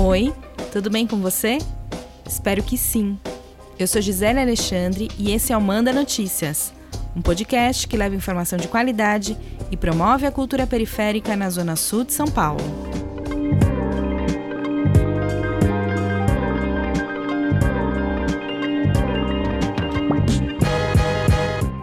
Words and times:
Oi, 0.00 0.32
tudo 0.70 0.88
bem 0.88 1.08
com 1.08 1.16
você? 1.16 1.58
Espero 2.24 2.62
que 2.62 2.78
sim. 2.78 3.18
Eu 3.76 3.84
sou 3.88 4.00
Gisele 4.00 4.38
Alexandre 4.38 5.08
e 5.18 5.32
esse 5.32 5.52
é 5.52 5.56
o 5.56 5.60
Manda 5.60 5.92
Notícias, 5.92 6.72
um 7.16 7.20
podcast 7.20 7.88
que 7.88 7.96
leva 7.96 8.14
informação 8.14 8.56
de 8.56 8.68
qualidade 8.68 9.36
e 9.72 9.76
promove 9.76 10.24
a 10.24 10.30
cultura 10.30 10.68
periférica 10.68 11.34
na 11.34 11.50
Zona 11.50 11.74
Sul 11.74 12.04
de 12.04 12.12
São 12.12 12.28
Paulo. 12.28 12.62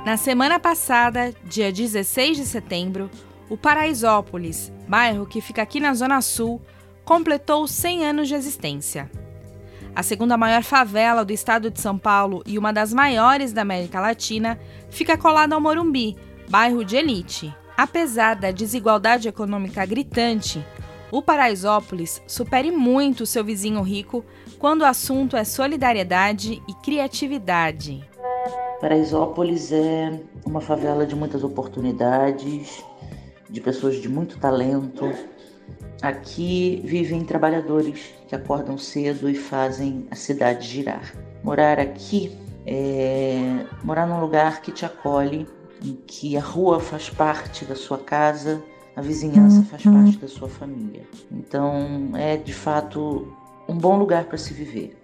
Na 0.05 0.15
semana 0.15 0.57
passada, 0.57 1.33
dia 1.43 1.69
16 1.69 2.37
de 2.37 2.45
setembro, 2.45 3.11
o 3.49 3.57
Paraisópolis, 3.57 4.71
bairro 4.87 5.25
que 5.25 5.41
fica 5.41 5.61
aqui 5.61 5.81
na 5.81 5.93
Zona 5.93 6.21
Sul, 6.21 6.61
completou 7.05 7.67
100 7.67 8.05
anos 8.05 8.27
de 8.27 8.33
existência. 8.33 9.09
A 9.95 10.03
segunda 10.03 10.35
maior 10.35 10.63
favela 10.63 11.23
do 11.23 11.31
estado 11.31 11.71
de 11.71 11.79
São 11.79 11.97
Paulo 11.97 12.43
e 12.45 12.57
uma 12.57 12.73
das 12.73 12.91
maiores 12.91 13.53
da 13.53 13.61
América 13.61 14.01
Latina 14.01 14.59
fica 14.89 15.17
colada 15.17 15.55
ao 15.55 15.61
Morumbi, 15.61 16.17
bairro 16.49 16.83
de 16.83 16.97
elite. 16.97 17.55
Apesar 17.77 18.35
da 18.35 18.51
desigualdade 18.51 19.29
econômica 19.29 19.85
gritante, 19.85 20.65
o 21.11 21.21
Paraisópolis 21.21 22.21
supere 22.27 22.71
muito 22.71 23.25
seu 23.25 23.43
vizinho 23.43 23.81
rico 23.81 24.25
quando 24.59 24.81
o 24.81 24.85
assunto 24.85 25.37
é 25.37 25.43
solidariedade 25.45 26.61
e 26.67 26.73
criatividade. 26.73 28.03
Paraisópolis 28.81 29.71
é 29.71 30.19
uma 30.45 30.59
favela 30.59 31.05
de 31.05 31.15
muitas 31.15 31.43
oportunidades, 31.43 32.83
de 33.49 33.61
pessoas 33.61 34.01
de 34.01 34.09
muito 34.09 34.37
talento. 34.39 35.05
Aqui 36.01 36.81
vivem 36.83 37.23
trabalhadores 37.23 38.13
que 38.27 38.35
acordam 38.35 38.77
cedo 38.77 39.29
e 39.29 39.35
fazem 39.35 40.05
a 40.11 40.15
cidade 40.15 40.67
girar. 40.67 41.13
Morar 41.43 41.79
aqui 41.79 42.31
é 42.65 43.65
morar 43.83 44.05
num 44.07 44.19
lugar 44.19 44.61
que 44.61 44.71
te 44.71 44.85
acolhe, 44.85 45.47
em 45.83 45.95
que 46.07 46.35
a 46.35 46.41
rua 46.41 46.79
faz 46.79 47.09
parte 47.09 47.65
da 47.65 47.75
sua 47.75 47.97
casa, 47.97 48.63
a 48.95 49.01
vizinhança 49.01 49.63
faz 49.63 49.85
uhum. 49.85 49.93
parte 49.93 50.17
da 50.17 50.27
sua 50.27 50.49
família. 50.49 51.03
Então 51.31 52.11
é 52.15 52.37
de 52.37 52.53
fato 52.53 53.27
um 53.67 53.77
bom 53.77 53.97
lugar 53.97 54.25
para 54.25 54.37
se 54.37 54.53
viver. 54.53 54.95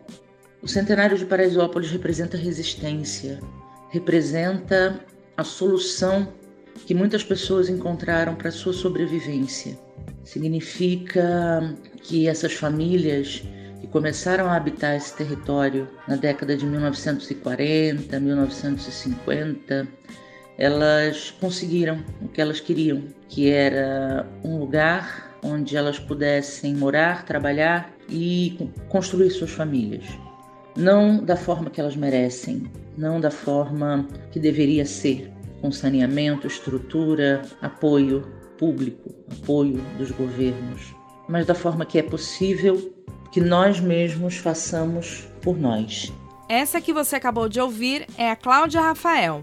O 0.61 0.67
centenário 0.67 1.17
de 1.17 1.25
Paraisópolis 1.25 1.89
representa 1.89 2.37
resistência, 2.37 3.39
representa 3.89 4.99
a 5.35 5.43
solução 5.43 6.27
que 6.85 6.93
muitas 6.93 7.23
pessoas 7.23 7.69
encontraram 7.69 8.35
para 8.35 8.51
sua 8.51 8.73
sobrevivência. 8.73 9.77
Significa 10.23 11.75
que 12.03 12.27
essas 12.27 12.53
famílias 12.53 13.43
que 13.79 13.87
começaram 13.87 14.47
a 14.47 14.55
habitar 14.55 14.95
esse 14.95 15.15
território 15.15 15.87
na 16.07 16.15
década 16.15 16.55
de 16.55 16.65
1940, 16.65 18.19
1950, 18.19 19.87
elas 20.57 21.31
conseguiram 21.39 22.03
o 22.21 22.27
que 22.27 22.39
elas 22.39 22.59
queriam, 22.59 23.03
que 23.27 23.49
era 23.49 24.27
um 24.43 24.59
lugar 24.59 25.35
onde 25.43 25.75
elas 25.75 25.97
pudessem 25.97 26.75
morar, 26.75 27.25
trabalhar 27.25 27.91
e 28.07 28.69
construir 28.89 29.31
suas 29.31 29.49
famílias. 29.49 30.05
Não 30.75 31.23
da 31.23 31.35
forma 31.35 31.69
que 31.69 31.81
elas 31.81 31.95
merecem, 31.95 32.63
não 32.95 33.19
da 33.19 33.31
forma 33.31 34.07
que 34.31 34.39
deveria 34.39 34.85
ser, 34.85 35.31
com 35.59 35.71
saneamento, 35.71 36.47
estrutura, 36.47 37.41
apoio 37.61 38.40
público, 38.61 39.09
apoio 39.41 39.81
dos 39.97 40.11
governos, 40.11 40.93
mas 41.27 41.47
da 41.47 41.55
forma 41.55 41.83
que 41.83 41.97
é 41.97 42.03
possível 42.03 42.93
que 43.31 43.41
nós 43.41 43.79
mesmos 43.79 44.37
façamos 44.37 45.27
por 45.41 45.57
nós. 45.57 46.13
Essa 46.47 46.79
que 46.79 46.93
você 46.93 47.15
acabou 47.15 47.49
de 47.49 47.59
ouvir 47.59 48.05
é 48.15 48.29
a 48.29 48.35
Cláudia 48.35 48.79
Rafael, 48.79 49.41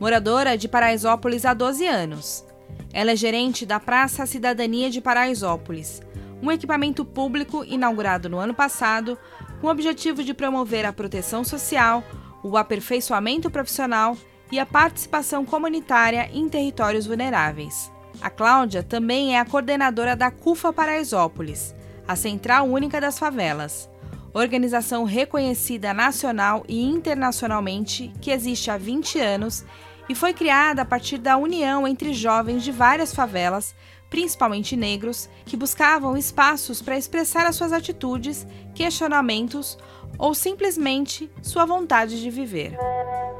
moradora 0.00 0.58
de 0.58 0.66
Paraisópolis 0.66 1.44
há 1.44 1.54
12 1.54 1.86
anos. 1.86 2.44
Ela 2.92 3.12
é 3.12 3.16
gerente 3.16 3.64
da 3.64 3.78
Praça 3.78 4.26
Cidadania 4.26 4.90
de 4.90 5.00
Paraisópolis, 5.00 6.02
um 6.42 6.50
equipamento 6.50 7.04
público 7.04 7.64
inaugurado 7.64 8.28
no 8.28 8.38
ano 8.38 8.52
passado 8.52 9.16
com 9.60 9.68
o 9.68 9.70
objetivo 9.70 10.24
de 10.24 10.34
promover 10.34 10.84
a 10.84 10.92
proteção 10.92 11.44
social, 11.44 12.02
o 12.42 12.56
aperfeiçoamento 12.56 13.48
profissional 13.48 14.16
e 14.50 14.58
a 14.58 14.66
participação 14.66 15.44
comunitária 15.44 16.28
em 16.32 16.48
territórios 16.48 17.06
vulneráveis. 17.06 17.94
A 18.20 18.30
Cláudia 18.30 18.82
também 18.82 19.36
é 19.36 19.40
a 19.40 19.44
coordenadora 19.44 20.16
da 20.16 20.30
CUFA 20.30 20.72
Paraisópolis, 20.72 21.74
a 22.08 22.16
Central 22.16 22.66
Única 22.66 23.00
das 23.00 23.18
Favelas, 23.18 23.90
organização 24.32 25.04
reconhecida 25.04 25.92
nacional 25.92 26.64
e 26.68 26.82
internacionalmente 26.82 28.12
que 28.20 28.30
existe 28.30 28.70
há 28.70 28.76
20 28.76 29.18
anos 29.18 29.64
e 30.08 30.14
foi 30.14 30.32
criada 30.32 30.82
a 30.82 30.84
partir 30.84 31.18
da 31.18 31.36
união 31.36 31.86
entre 31.86 32.12
jovens 32.14 32.62
de 32.62 32.70
várias 32.70 33.14
favelas, 33.14 33.74
principalmente 34.08 34.76
negros, 34.76 35.28
que 35.44 35.56
buscavam 35.56 36.16
espaços 36.16 36.80
para 36.80 36.96
expressar 36.96 37.46
as 37.46 37.56
suas 37.56 37.72
atitudes, 37.72 38.46
questionamentos 38.74 39.76
ou 40.18 40.32
simplesmente 40.34 41.30
sua 41.42 41.64
vontade 41.64 42.20
de 42.20 42.30
viver. 42.30 42.76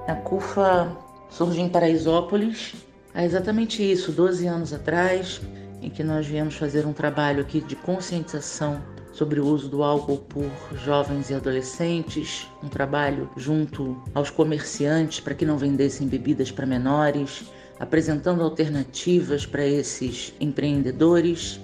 A 0.09 0.15
CUFA 0.15 0.97
surge 1.31 1.61
em 1.61 1.69
Paraisópolis 1.69 2.75
há 3.17 3.25
exatamente 3.25 3.83
isso, 3.83 4.13
12 4.13 4.47
anos 4.47 4.73
atrás, 4.75 5.41
em 5.81 5.89
que 5.89 6.05
nós 6.05 6.27
viemos 6.27 6.55
fazer 6.55 6.87
um 6.87 6.93
trabalho 6.93 7.41
aqui 7.41 7.61
de 7.63 7.75
conscientização 7.75 8.83
sobre 9.11 9.41
o 9.41 9.47
uso 9.47 9.71
do 9.71 9.83
álcool 9.83 10.19
por 10.19 10.51
jovens 10.85 11.31
e 11.31 11.35
adolescentes, 11.35 12.47
um 12.63 12.69
trabalho 12.69 13.31
junto 13.35 13.97
aos 14.15 14.29
comerciantes 14.29 15.21
para 15.21 15.35
que 15.35 15.47
não 15.47 15.57
vendessem 15.57 16.07
bebidas 16.07 16.51
para 16.51 16.67
menores, 16.67 17.51
apresentando 17.81 18.43
alternativas 18.43 19.47
para 19.47 19.65
esses 19.67 20.35
empreendedores 20.39 21.59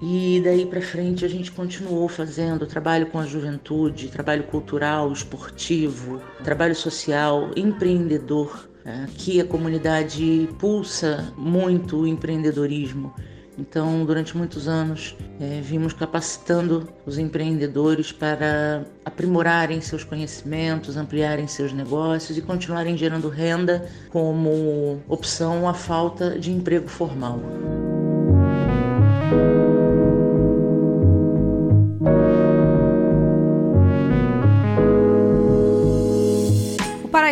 e 0.00 0.40
daí 0.44 0.66
para 0.66 0.82
frente 0.82 1.24
a 1.24 1.28
gente 1.28 1.50
continuou 1.50 2.08
fazendo 2.08 2.66
trabalho 2.66 3.06
com 3.06 3.18
a 3.18 3.26
juventude, 3.26 4.08
trabalho 4.08 4.44
cultural, 4.44 5.10
esportivo, 5.10 6.20
trabalho 6.44 6.74
social, 6.74 7.50
empreendedor. 7.56 8.68
Aqui 8.84 9.40
a 9.40 9.44
comunidade 9.46 10.48
pulsa 10.58 11.32
muito 11.38 12.00
o 12.00 12.06
empreendedorismo. 12.06 13.14
Então, 13.56 14.04
durante 14.04 14.36
muitos 14.36 14.66
anos, 14.66 15.16
é, 15.40 15.60
vimos 15.62 15.92
capacitando 15.92 16.88
os 17.06 17.16
empreendedores 17.16 18.10
para 18.10 18.84
aprimorarem 19.04 19.80
seus 19.80 20.02
conhecimentos, 20.02 20.96
ampliarem 20.96 21.46
seus 21.46 21.72
negócios 21.72 22.36
e 22.36 22.42
continuarem 22.42 22.96
gerando 22.96 23.28
renda 23.28 23.88
como 24.10 25.00
opção 25.08 25.68
à 25.68 25.72
falta 25.72 26.38
de 26.38 26.50
emprego 26.50 26.88
formal. 26.88 27.40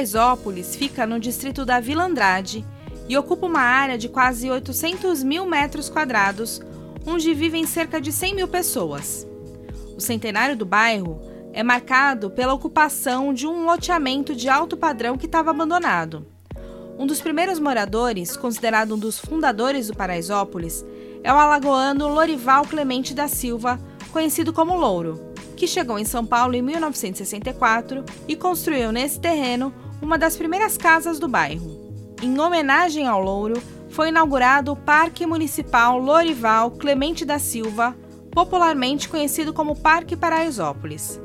Paraisópolis 0.02 0.74
fica 0.74 1.06
no 1.06 1.20
distrito 1.20 1.64
da 1.64 1.78
Vila 1.78 2.04
Andrade 2.04 2.66
e 3.08 3.16
ocupa 3.16 3.46
uma 3.46 3.60
área 3.60 3.96
de 3.96 4.08
quase 4.08 4.50
800 4.50 5.22
mil 5.22 5.46
metros 5.46 5.88
quadrados, 5.88 6.60
onde 7.06 7.32
vivem 7.32 7.64
cerca 7.64 8.00
de 8.00 8.10
100 8.10 8.34
mil 8.34 8.48
pessoas. 8.48 9.24
O 9.96 10.00
centenário 10.00 10.56
do 10.56 10.66
bairro 10.66 11.20
é 11.52 11.62
marcado 11.62 12.30
pela 12.30 12.52
ocupação 12.52 13.32
de 13.32 13.46
um 13.46 13.64
loteamento 13.64 14.34
de 14.34 14.48
alto 14.48 14.76
padrão 14.76 15.16
que 15.16 15.26
estava 15.26 15.50
abandonado. 15.50 16.26
Um 16.98 17.06
dos 17.06 17.20
primeiros 17.20 17.60
moradores, 17.60 18.36
considerado 18.36 18.96
um 18.96 18.98
dos 18.98 19.20
fundadores 19.20 19.86
do 19.86 19.94
Paraisópolis, 19.94 20.84
é 21.22 21.32
o 21.32 21.36
alagoano 21.36 22.08
Lorival 22.08 22.64
Clemente 22.64 23.14
da 23.14 23.28
Silva, 23.28 23.78
conhecido 24.10 24.52
como 24.52 24.76
Louro, 24.76 25.32
que 25.56 25.68
chegou 25.68 25.96
em 25.96 26.04
São 26.04 26.26
Paulo 26.26 26.54
em 26.54 26.62
1964 26.62 28.04
e 28.26 28.34
construiu 28.34 28.90
nesse 28.90 29.20
terreno 29.20 29.72
uma 30.02 30.18
das 30.18 30.36
primeiras 30.36 30.76
casas 30.76 31.18
do 31.18 31.28
bairro. 31.28 31.80
Em 32.20 32.38
homenagem 32.38 33.06
ao 33.06 33.22
Louro, 33.22 33.62
foi 33.88 34.08
inaugurado 34.08 34.72
o 34.72 34.76
Parque 34.76 35.24
Municipal 35.24 35.98
Lorival 35.98 36.72
Clemente 36.72 37.24
da 37.24 37.38
Silva, 37.38 37.96
popularmente 38.32 39.08
conhecido 39.08 39.52
como 39.52 39.76
Parque 39.76 40.16
Paraisópolis. 40.16 41.20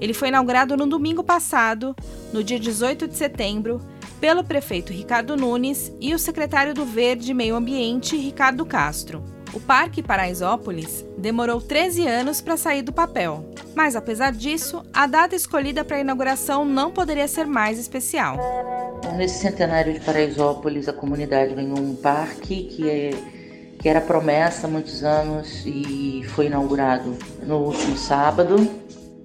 Ele 0.00 0.14
foi 0.14 0.28
inaugurado 0.28 0.76
no 0.76 0.86
domingo 0.86 1.24
passado, 1.24 1.94
no 2.32 2.44
dia 2.44 2.60
18 2.60 3.08
de 3.08 3.16
setembro, 3.16 3.80
pelo 4.20 4.44
prefeito 4.44 4.92
Ricardo 4.92 5.36
Nunes 5.36 5.92
e 6.00 6.14
o 6.14 6.18
secretário 6.18 6.74
do 6.74 6.84
Verde 6.84 7.32
e 7.32 7.34
Meio 7.34 7.56
Ambiente, 7.56 8.16
Ricardo 8.16 8.64
Castro. 8.64 9.22
O 9.52 9.60
Parque 9.60 10.02
Paraisópolis 10.02 11.04
demorou 11.18 11.60
13 11.60 12.06
anos 12.06 12.40
para 12.40 12.56
sair 12.56 12.80
do 12.80 12.92
papel, 12.92 13.44
mas 13.74 13.94
apesar 13.94 14.32
disso, 14.32 14.82
a 14.94 15.06
data 15.06 15.36
escolhida 15.36 15.84
para 15.84 15.98
a 15.98 16.00
inauguração 16.00 16.64
não 16.64 16.90
poderia 16.90 17.28
ser 17.28 17.46
mais 17.46 17.78
especial. 17.78 18.38
Nesse 19.14 19.40
centenário 19.40 19.92
de 19.92 20.00
Paraisópolis, 20.00 20.88
a 20.88 20.92
comunidade 20.92 21.54
ganhou 21.54 21.78
um 21.78 21.94
parque 21.94 22.64
que 22.64 22.88
é 22.88 23.10
que 23.78 23.88
era 23.88 24.00
promessa 24.00 24.68
há 24.68 24.70
muitos 24.70 25.02
anos 25.02 25.66
e 25.66 26.22
foi 26.28 26.46
inaugurado 26.46 27.16
no 27.42 27.58
último 27.58 27.96
sábado. 27.96 28.56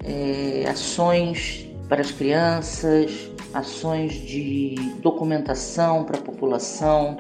É, 0.04 0.66
ações 0.68 1.70
para 1.88 2.02
as 2.02 2.10
crianças, 2.10 3.30
ações 3.54 4.14
de 4.14 4.74
documentação 5.00 6.04
para 6.04 6.18
a 6.18 6.22
população, 6.22 7.18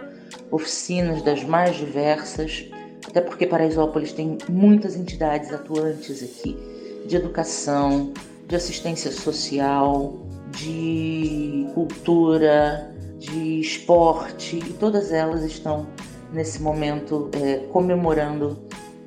oficinas 0.50 1.22
das 1.22 1.44
mais 1.44 1.76
diversas, 1.76 2.72
até 3.08 3.22
porque 3.22 3.48
Paraisópolis 3.48 4.12
tem 4.12 4.38
muitas 4.50 4.96
entidades 4.96 5.54
atuantes 5.54 6.22
aqui, 6.22 6.58
de 7.06 7.16
educação, 7.16 8.14
de 8.48 8.56
assistência 8.56 9.12
social, 9.12 10.14
de 10.52 11.68
cultura, 11.74 12.94
de 13.18 13.60
esporte, 13.60 14.58
e 14.58 14.74
todas 14.74 15.12
elas 15.12 15.44
estão 15.44 15.88
nesse 16.32 16.62
momento 16.62 17.30
é, 17.34 17.58
comemorando 17.72 18.60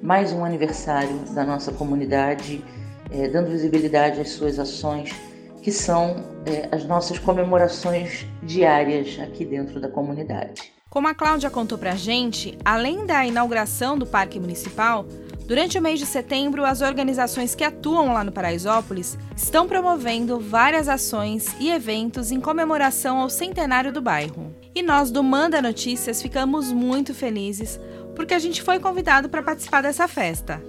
mais 0.03 0.33
um 0.33 0.45
aniversário 0.45 1.19
da 1.35 1.45
nossa 1.45 1.71
comunidade, 1.71 2.65
é, 3.11 3.29
dando 3.29 3.51
visibilidade 3.51 4.21
às 4.21 4.31
suas 4.31 4.59
ações, 4.59 5.15
que 5.63 5.71
são 5.71 6.25
é, 6.47 6.75
as 6.75 6.87
nossas 6.87 7.19
comemorações 7.19 8.27
diárias 8.43 9.19
aqui 9.21 9.45
dentro 9.45 9.79
da 9.79 9.89
comunidade. 9.89 10.73
Como 10.91 11.07
a 11.07 11.15
Cláudia 11.15 11.49
contou 11.49 11.79
pra 11.79 11.95
gente, 11.95 12.59
além 12.65 13.07
da 13.07 13.25
inauguração 13.25 13.97
do 13.97 14.05
Parque 14.05 14.41
Municipal, 14.41 15.07
durante 15.47 15.79
o 15.79 15.81
mês 15.81 16.01
de 16.01 16.05
setembro, 16.05 16.65
as 16.65 16.81
organizações 16.81 17.55
que 17.55 17.63
atuam 17.63 18.13
lá 18.13 18.25
no 18.25 18.33
Paraisópolis 18.33 19.17
estão 19.37 19.69
promovendo 19.69 20.41
várias 20.41 20.89
ações 20.89 21.55
e 21.61 21.71
eventos 21.71 22.33
em 22.33 22.41
comemoração 22.41 23.21
ao 23.21 23.31
centenário 23.31 23.93
do 23.93 24.03
bairro. 24.03 24.53
E 24.75 24.83
nós 24.83 25.13
do 25.13 25.23
Manda 25.23 25.63
Notícias 25.63 26.21
ficamos 26.21 26.73
muito 26.73 27.15
felizes 27.15 27.79
porque 28.17 28.35
a 28.35 28.41
gente 28.41 28.61
foi 28.61 28.81
convidado 28.81 29.29
para 29.29 29.45
participar 29.45 29.83
dessa 29.83 30.09
festa. 30.09 30.61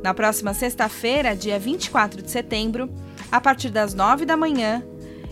Na 0.00 0.14
próxima 0.14 0.54
sexta-feira, 0.54 1.34
dia 1.34 1.58
24 1.58 2.22
de 2.22 2.30
setembro, 2.30 2.88
a 3.32 3.40
partir 3.40 3.70
das 3.70 3.94
9 3.94 4.24
da 4.24 4.36
manhã, 4.36 4.84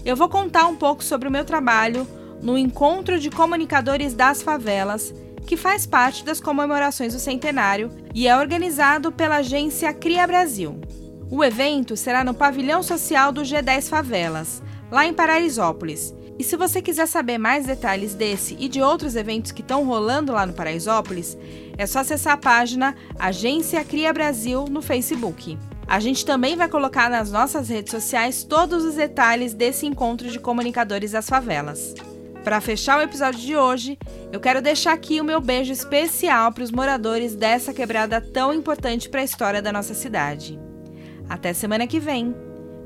eu 0.04 0.16
vou 0.16 0.28
contar 0.28 0.66
um 0.66 0.75
pouco 0.75 1.04
sobre 1.04 1.28
o 1.28 1.31
meu 1.31 1.44
trabalho 1.44 2.04
no 2.44 2.58
Encontro 2.58 3.19
de 3.19 3.31
Comunicadores 3.31 4.12
das 4.12 4.43
Favelas, 4.43 5.14
que 5.46 5.56
faz 5.56 5.87
parte 5.87 6.23
das 6.23 6.41
comemorações 6.41 7.14
do 7.14 7.19
centenário 7.19 7.91
e 8.14 8.29
é 8.29 8.37
organizado 8.37 9.11
pela 9.11 9.37
agência 9.37 9.93
Cria 9.94 10.26
Brasil. 10.26 10.79
O 11.31 11.43
evento 11.43 11.96
será 11.96 12.23
no 12.23 12.35
pavilhão 12.35 12.82
social 12.82 13.32
do 13.32 13.41
G10 13.41 13.88
Favelas, 13.88 14.62
lá 14.91 15.06
em 15.06 15.14
Paraisópolis, 15.14 16.14
e 16.38 16.44
se 16.44 16.55
você 16.55 16.82
quiser 16.82 17.06
saber 17.06 17.38
mais 17.38 17.64
detalhes 17.64 18.14
desse 18.14 18.56
e 18.61 18.69
de 18.69 18.82
outros 18.82 19.17
eventos 19.17 19.50
que 19.50 19.62
estão 19.62 19.85
rolando 19.87 20.32
lá 20.32 20.44
no 20.44 20.52
Paraisópolis, 20.52 21.38
é 21.79 21.87
só 21.87 22.00
acessar 22.00 22.35
a 22.35 22.38
página 22.38 22.94
Agência 23.19 23.82
Cria 23.85 24.12
Brasil 24.12 24.67
no 24.69 24.82
Facebook. 24.82 25.58
A 25.87 25.99
gente 25.99 26.26
também 26.26 26.56
vai 26.56 26.69
colocar 26.69 27.08
nas 27.08 27.31
nossas 27.31 27.70
redes 27.70 27.91
sociais 27.91 28.44
todos 28.44 28.85
os 28.85 28.96
detalhes 28.96 29.55
desse 29.55 29.87
encontro 29.87 30.31
de 30.31 30.38
comunicadores 30.38 31.12
das 31.12 31.29
favelas. 31.29 31.94
Para 32.44 32.61
fechar 32.61 32.99
o 32.99 33.02
episódio 33.02 33.41
de 33.41 33.56
hoje, 33.56 33.99
eu 34.31 34.38
quero 34.38 34.61
deixar 34.61 34.93
aqui 34.93 35.19
o 35.19 35.25
meu 35.25 35.41
beijo 35.41 35.73
especial 35.73 36.52
para 36.52 36.62
os 36.62 36.70
moradores 36.70 37.35
dessa 37.35 37.73
quebrada 37.73 38.20
tão 38.20 38.52
importante 38.52 39.08
para 39.08 39.23
a 39.23 39.25
história 39.25 39.62
da 39.62 39.73
nossa 39.73 39.94
cidade. 39.94 40.61
Até 41.26 41.55
semana 41.55 41.87
que 41.87 41.99
vem. 41.99 42.37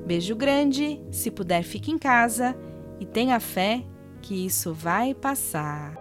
Beijo 0.06 0.36
grande, 0.36 1.00
se 1.10 1.28
puder 1.28 1.64
fique 1.64 1.90
em 1.90 1.98
casa 1.98 2.56
e 3.00 3.04
tenha 3.04 3.40
fé 3.40 3.82
que 4.22 4.46
isso 4.46 4.72
vai 4.72 5.12
passar. 5.12 5.92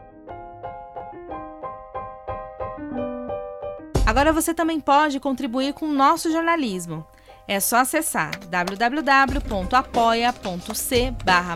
Agora 4.06 4.32
você 4.32 4.54
também 4.54 4.80
pode 4.80 5.20
contribuir 5.20 5.74
com 5.74 5.88
o 5.88 5.94
nosso 5.94 6.32
jornalismo. 6.32 7.04
É 7.48 7.60
só 7.60 7.78
acessar 7.78 8.38
www.apoia.c 8.50 9.56
barra 11.26 11.56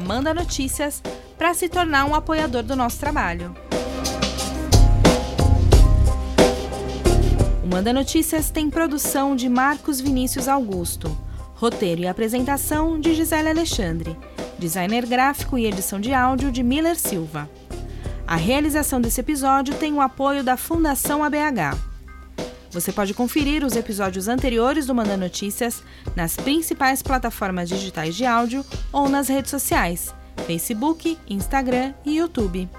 para 1.42 1.56
se 1.56 1.68
tornar 1.68 2.06
um 2.06 2.14
apoiador 2.14 2.62
do 2.62 2.76
nosso 2.76 3.00
trabalho. 3.00 3.56
O 7.64 7.68
Manda 7.68 7.92
Notícias 7.92 8.52
tem 8.52 8.70
produção 8.70 9.36
de 9.36 9.50
Marcos 9.50 10.00
Vinícius 10.00 10.48
Augusto, 10.48 11.18
roteiro 11.56 12.02
e 12.02 12.08
apresentação 12.08 13.00
de 13.00 13.16
Gisele 13.16 13.50
Alexandre 13.50 14.16
designer 14.60 15.08
gráfico 15.08 15.58
e 15.58 15.66
edição 15.66 16.00
de 16.00 16.14
áudio 16.14 16.52
de 16.52 16.62
Miller 16.62 16.96
Silva. 16.96 17.50
A 18.28 18.36
realização 18.36 19.02
desse 19.02 19.20
episódio 19.20 19.74
tem 19.74 19.94
o 19.94 20.00
apoio 20.00 20.44
da 20.44 20.56
Fundação 20.56 21.24
ABH. 21.24 21.76
Você 22.70 22.92
pode 22.92 23.16
conferir 23.16 23.66
os 23.66 23.76
episódios 23.76 24.28
anteriores 24.28 24.86
do 24.86 24.94
Manda 24.94 25.18
Notícias 25.18 25.82
nas 26.16 26.36
principais 26.36 27.02
plataformas 27.02 27.68
digitais 27.68 28.16
de 28.16 28.28
áudio 28.28 28.64
ou 28.94 29.10
nas 29.10 29.28
redes 29.28 29.50
sociais, 29.50 30.14
Facebook, 30.46 31.18
Instagram 31.30 31.94
e 32.06 32.18
YouTube. 32.18 32.70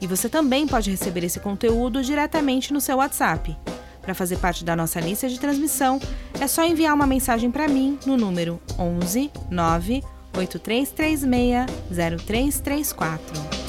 E 0.00 0.06
você 0.06 0.28
também 0.28 0.66
pode 0.66 0.90
receber 0.90 1.24
esse 1.24 1.40
conteúdo 1.40 2.02
diretamente 2.02 2.72
no 2.72 2.80
seu 2.80 2.98
WhatsApp. 2.98 3.56
Para 4.02 4.14
fazer 4.14 4.36
parte 4.36 4.64
da 4.64 4.76
nossa 4.76 5.00
lista 5.00 5.28
de 5.28 5.40
transmissão, 5.40 5.98
é 6.38 6.46
só 6.46 6.62
enviar 6.64 6.94
uma 6.94 7.06
mensagem 7.06 7.50
para 7.50 7.66
mim 7.66 7.98
no 8.04 8.16
número 8.16 8.60
11 8.78 9.30
9 9.50 10.02
8336 10.36 11.66
0334. 11.90 13.63